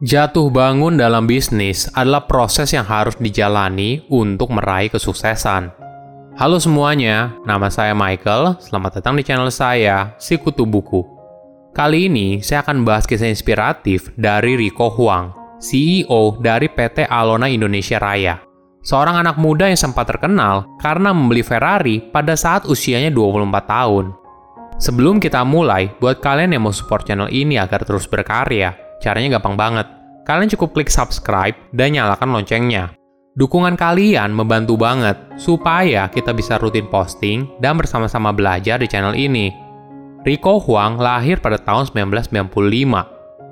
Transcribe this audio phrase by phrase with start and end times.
[0.00, 5.68] Jatuh bangun dalam bisnis adalah proses yang harus dijalani untuk meraih kesuksesan.
[6.40, 8.56] Halo semuanya, nama saya Michael.
[8.64, 11.04] Selamat datang di channel saya, Sikutu Buku.
[11.76, 18.00] Kali ini saya akan bahas kisah inspiratif dari Rico Huang, CEO dari PT Alona Indonesia
[18.00, 18.40] Raya.
[18.80, 24.16] Seorang anak muda yang sempat terkenal karena membeli Ferrari pada saat usianya 24 tahun.
[24.80, 29.56] Sebelum kita mulai, buat kalian yang mau support channel ini agar terus berkarya, Caranya gampang
[29.56, 29.88] banget.
[30.30, 32.94] Kalian cukup klik subscribe dan nyalakan loncengnya.
[33.34, 39.50] Dukungan kalian membantu banget supaya kita bisa rutin posting dan bersama-sama belajar di channel ini.
[40.22, 42.46] Rico Huang lahir pada tahun 1995.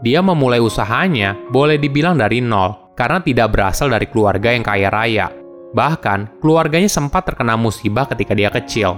[0.06, 5.34] Dia memulai usahanya boleh dibilang dari nol karena tidak berasal dari keluarga yang kaya raya.
[5.74, 8.95] Bahkan, keluarganya sempat terkena musibah ketika dia kecil.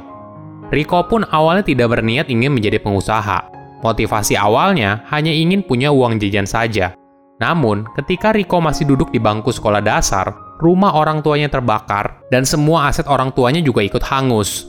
[0.69, 3.49] Rico pun awalnya tidak berniat ingin menjadi pengusaha,
[3.81, 7.00] Motivasi awalnya hanya ingin punya uang jajan saja.
[7.41, 10.29] Namun, ketika Riko masih duduk di bangku sekolah dasar,
[10.61, 14.69] rumah orang tuanya terbakar dan semua aset orang tuanya juga ikut hangus.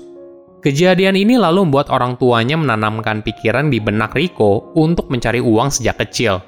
[0.63, 6.00] Kejadian ini lalu membuat orang tuanya menanamkan pikiran di benak Riko untuk mencari uang sejak
[6.08, 6.39] kecil.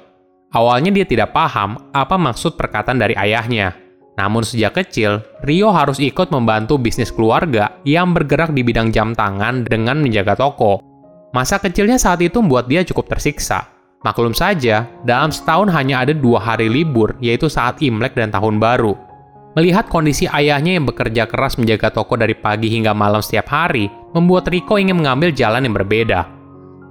[0.54, 3.74] Awalnya dia tidak paham apa maksud perkataan dari ayahnya.
[4.14, 9.66] Namun sejak kecil, Rio harus ikut membantu bisnis keluarga yang bergerak di bidang jam tangan
[9.66, 10.78] dengan menjaga toko.
[11.34, 13.73] Masa kecilnya saat itu membuat dia cukup tersiksa.
[14.04, 18.92] Maklum saja, dalam setahun hanya ada dua hari libur, yaitu saat Imlek dan Tahun Baru.
[19.56, 24.52] Melihat kondisi ayahnya yang bekerja keras menjaga toko dari pagi hingga malam setiap hari, membuat
[24.52, 26.28] Rico ingin mengambil jalan yang berbeda.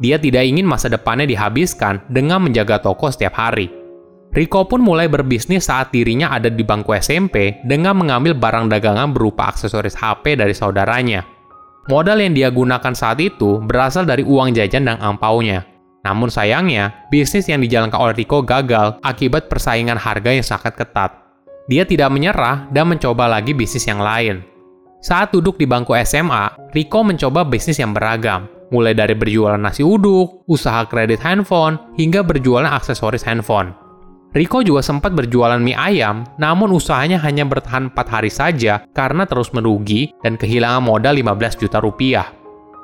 [0.02, 3.69] Dia tidak ingin masa depannya dihabiskan dengan menjaga toko setiap hari.
[4.34, 9.53] Rico pun mulai berbisnis saat dirinya ada di bangku SMP dengan mengambil barang dagangan berupa
[9.53, 11.22] aksesoris HP dari saudaranya.
[11.94, 15.72] Modal yang dia gunakan saat itu berasal dari uang jajan dan angpaunya.
[16.04, 21.16] Namun sayangnya, bisnis yang dijalankan oleh Rico gagal akibat persaingan harga yang sangat ketat.
[21.72, 24.44] Dia tidak menyerah dan mencoba lagi bisnis yang lain.
[25.00, 30.47] Saat duduk di bangku SMA, Rico mencoba bisnis yang beragam, mulai dari berjualan nasi uduk,
[30.47, 33.75] usaha kredit handphone, hingga berjualan aksesoris handphone.
[34.34, 39.53] Rico juga sempat berjualan mie ayam, namun usahanya hanya bertahan 4 hari saja karena terus
[39.53, 42.34] merugi dan kehilangan modal 15 juta rupiah.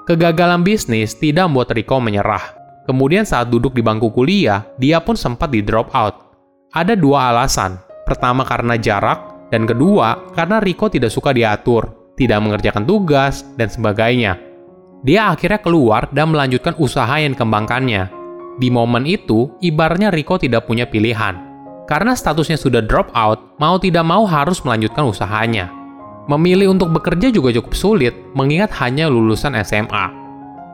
[0.05, 2.58] Kegagalan bisnis tidak membuat Rico menyerah.
[2.89, 6.33] Kemudian saat duduk di bangku kuliah, dia pun sempat di drop out.
[6.73, 7.77] Ada dua alasan.
[8.09, 11.85] Pertama karena jarak, dan kedua karena Rico tidak suka diatur,
[12.17, 14.41] tidak mengerjakan tugas, dan sebagainya.
[15.05, 18.19] Dia akhirnya keluar dan melanjutkan usaha yang dikembangkannya,
[18.59, 21.39] di momen itu, ibarnya Rico tidak punya pilihan.
[21.87, 25.71] Karena statusnya sudah drop out, mau tidak mau harus melanjutkan usahanya.
[26.27, 30.18] Memilih untuk bekerja juga cukup sulit, mengingat hanya lulusan SMA.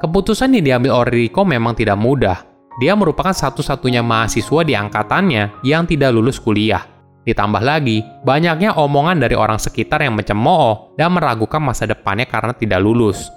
[0.05, 2.45] Keputusan yang diambil oleh Rico memang tidak mudah.
[2.77, 6.85] Dia merupakan satu-satunya mahasiswa di angkatannya yang tidak lulus kuliah.
[7.25, 12.85] Ditambah lagi, banyaknya omongan dari orang sekitar yang mencemooh dan meragukan masa depannya karena tidak
[12.85, 13.33] lulus.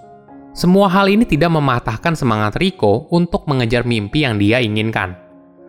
[0.52, 5.16] Semua hal ini tidak mematahkan semangat Rico untuk mengejar mimpi yang dia inginkan.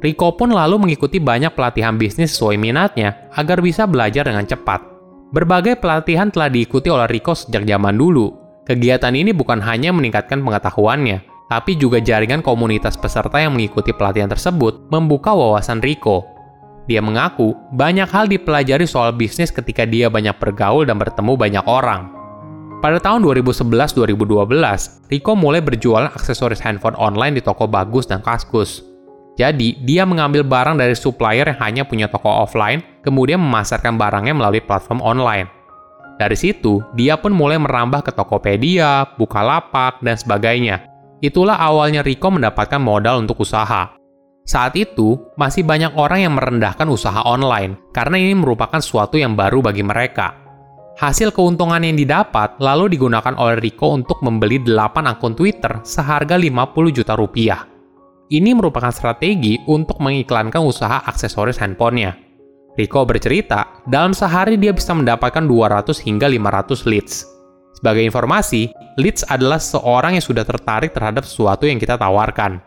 [0.03, 4.83] Rico pun lalu mengikuti banyak pelatihan bisnis sesuai minatnya agar bisa belajar dengan cepat.
[5.31, 8.48] Berbagai pelatihan telah diikuti oleh Rico sejak zaman dulu.
[8.69, 14.93] Kegiatan ini bukan hanya meningkatkan pengetahuannya, tapi juga jaringan komunitas peserta yang mengikuti pelatihan tersebut
[14.93, 16.21] membuka wawasan Rico.
[16.85, 22.13] Dia mengaku banyak hal dipelajari soal bisnis ketika dia banyak bergaul dan bertemu banyak orang.
[22.77, 24.05] Pada tahun 2011-2012,
[25.09, 28.85] Rico mulai berjualan aksesoris handphone online di toko Bagus dan Kaskus.
[29.33, 34.61] Jadi, dia mengambil barang dari supplier yang hanya punya toko offline, kemudian memasarkan barangnya melalui
[34.61, 35.58] platform online.
[36.19, 40.83] Dari situ, dia pun mulai merambah ke Tokopedia, Bukalapak, dan sebagainya.
[41.23, 43.95] Itulah awalnya Rico mendapatkan modal untuk usaha.
[44.43, 49.63] Saat itu, masih banyak orang yang merendahkan usaha online karena ini merupakan sesuatu yang baru
[49.63, 50.35] bagi mereka.
[50.99, 56.75] Hasil keuntungan yang didapat lalu digunakan oleh Rico untuk membeli 8 akun Twitter seharga 50
[56.91, 57.63] juta rupiah.
[58.27, 62.28] Ini merupakan strategi untuk mengiklankan usaha aksesoris handphonenya.
[62.79, 67.27] Rico bercerita, dalam sehari dia bisa mendapatkan 200 hingga 500 leads.
[67.75, 72.63] Sebagai informasi, leads adalah seorang yang sudah tertarik terhadap sesuatu yang kita tawarkan.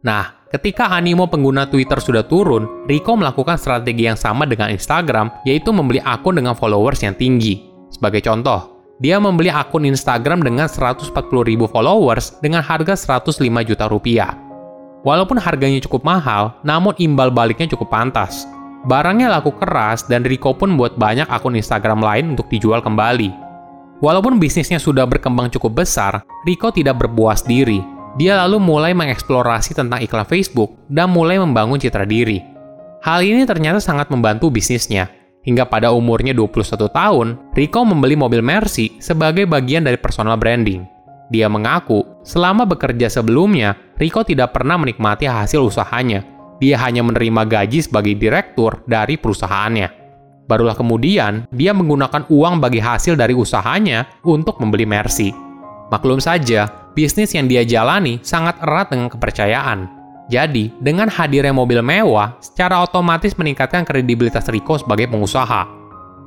[0.00, 5.74] Nah, Ketika animo pengguna Twitter sudah turun, Rico melakukan strategi yang sama dengan Instagram, yaitu
[5.74, 7.58] membeli akun dengan followers yang tinggi.
[7.90, 11.10] Sebagai contoh, dia membeli akun Instagram dengan 140.000
[11.66, 14.38] followers dengan harga 105 juta rupiah.
[15.02, 18.46] Walaupun harganya cukup mahal, namun imbal baliknya cukup pantas.
[18.84, 23.32] Barangnya laku keras dan Rico pun buat banyak akun Instagram lain untuk dijual kembali.
[24.04, 29.98] Walaupun bisnisnya sudah berkembang cukup besar, Rico tidak berpuas diri dia lalu mulai mengeksplorasi tentang
[29.98, 32.38] iklan Facebook dan mulai membangun citra diri.
[33.02, 35.10] Hal ini ternyata sangat membantu bisnisnya.
[35.44, 40.88] Hingga pada umurnya 21 tahun, Rico membeli mobil Mercy sebagai bagian dari personal branding.
[41.28, 46.24] Dia mengaku, selama bekerja sebelumnya, Rico tidak pernah menikmati hasil usahanya.
[46.62, 50.04] Dia hanya menerima gaji sebagai direktur dari perusahaannya.
[50.44, 55.32] Barulah kemudian, dia menggunakan uang bagi hasil dari usahanya untuk membeli Mercy.
[55.88, 59.88] Maklum saja, bisnis yang dia jalani sangat erat dengan kepercayaan.
[60.28, 65.68] Jadi, dengan hadirnya mobil mewah, secara otomatis meningkatkan kredibilitas Rico sebagai pengusaha.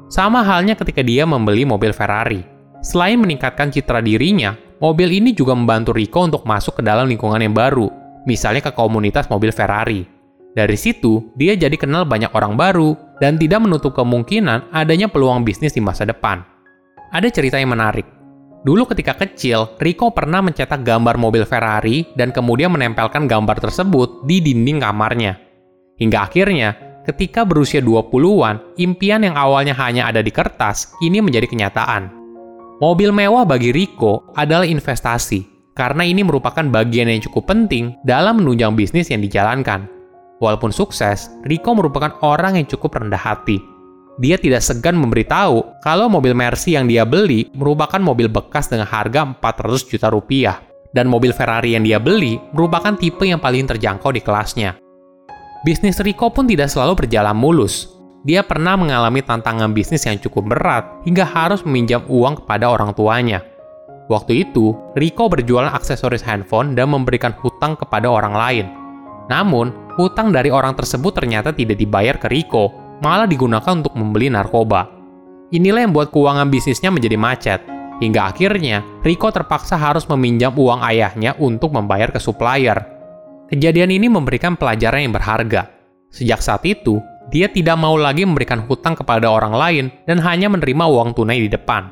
[0.09, 2.45] Sama halnya ketika dia membeli mobil Ferrari.
[2.81, 7.57] Selain meningkatkan citra dirinya, mobil ini juga membantu Rico untuk masuk ke dalam lingkungan yang
[7.57, 7.89] baru,
[8.29, 10.16] misalnya ke komunitas mobil Ferrari.
[10.55, 15.73] Dari situ, dia jadi kenal banyak orang baru dan tidak menutup kemungkinan adanya peluang bisnis
[15.73, 16.41] di masa depan.
[17.11, 18.05] Ada cerita yang menarik.
[18.67, 24.43] Dulu ketika kecil, Rico pernah mencetak gambar mobil Ferrari dan kemudian menempelkan gambar tersebut di
[24.43, 25.39] dinding kamarnya.
[25.97, 32.11] Hingga akhirnya, ketika berusia 20-an, impian yang awalnya hanya ada di kertas, ini menjadi kenyataan.
[32.83, 38.77] Mobil mewah bagi Rico adalah investasi, karena ini merupakan bagian yang cukup penting dalam menunjang
[38.77, 39.96] bisnis yang dijalankan.
[40.37, 43.77] Walaupun sukses, Rico merupakan orang yang cukup rendah hati
[44.17, 49.29] dia tidak segan memberitahu kalau mobil Mercy yang dia beli merupakan mobil bekas dengan harga
[49.29, 50.57] 400 juta rupiah.
[50.89, 54.73] Dan mobil Ferrari yang dia beli merupakan tipe yang paling terjangkau di kelasnya.
[55.61, 57.93] Bisnis Rico pun tidak selalu berjalan mulus.
[58.25, 63.45] Dia pernah mengalami tantangan bisnis yang cukup berat hingga harus meminjam uang kepada orang tuanya.
[64.09, 68.65] Waktu itu, Rico berjualan aksesoris handphone dan memberikan hutang kepada orang lain.
[69.27, 72.71] Namun, hutang dari orang tersebut ternyata tidak dibayar ke Rico
[73.03, 74.89] malah digunakan untuk membeli narkoba.
[75.53, 77.61] Inilah yang membuat keuangan bisnisnya menjadi macet.
[77.97, 82.77] Hingga akhirnya, Rico terpaksa harus meminjam uang ayahnya untuk membayar ke supplier.
[83.47, 85.71] Kejadian ini memberikan pelajaran yang berharga.
[86.11, 86.99] Sejak saat itu,
[87.33, 91.49] dia tidak mau lagi memberikan hutang kepada orang lain dan hanya menerima uang tunai di
[91.51, 91.89] depan.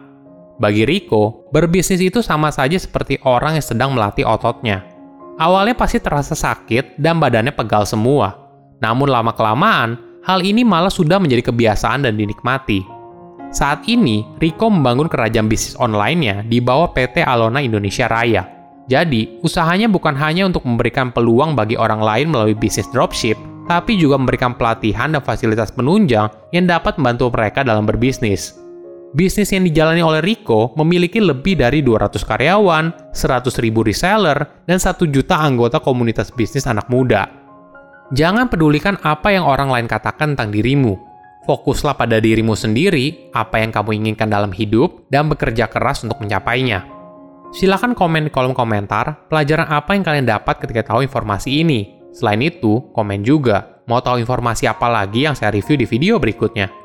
[0.55, 4.94] Bagi Rico, berbisnis itu sama saja seperti orang yang sedang melatih ototnya.
[5.35, 8.39] Awalnya pasti terasa sakit dan badannya pegal semua.
[8.79, 12.79] Namun lama-kelamaan, hal ini malah sudah menjadi kebiasaan dan dinikmati.
[13.51, 18.47] Saat ini, Rico membangun kerajaan bisnis online-nya di bawah PT Alona Indonesia Raya.
[18.87, 23.35] Jadi, usahanya bukan hanya untuk memberikan peluang bagi orang lain melalui bisnis dropship,
[23.67, 28.64] tapi juga memberikan pelatihan dan fasilitas penunjang yang dapat membantu mereka dalam berbisnis.
[29.15, 35.07] Bisnis yang dijalani oleh Rico memiliki lebih dari 200 karyawan, 100 ribu reseller, dan 1
[35.07, 37.31] juta anggota komunitas bisnis anak muda.
[38.12, 41.00] Jangan pedulikan apa yang orang lain katakan tentang dirimu.
[41.47, 46.83] Fokuslah pada dirimu sendiri, apa yang kamu inginkan dalam hidup, dan bekerja keras untuk mencapainya.
[47.56, 52.03] Silahkan komen di kolom komentar pelajaran apa yang kalian dapat ketika tahu informasi ini.
[52.11, 56.84] Selain itu, komen juga mau tahu informasi apa lagi yang saya review di video berikutnya.